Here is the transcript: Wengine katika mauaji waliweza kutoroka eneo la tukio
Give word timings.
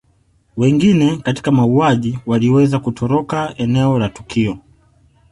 Wengine 0.57 1.17
katika 1.17 1.51
mauaji 1.51 2.19
waliweza 2.25 2.79
kutoroka 2.79 3.53
eneo 3.57 3.99
la 3.99 4.09
tukio 4.09 4.57